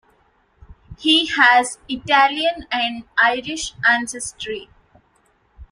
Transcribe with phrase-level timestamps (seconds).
[0.97, 4.67] He has Italian and Irish ancestry.